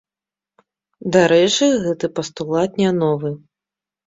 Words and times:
Дарэчы, 1.15 1.67
гэты 1.83 2.05
пастулат 2.21 2.71
не 2.83 2.89
новы. 3.03 3.31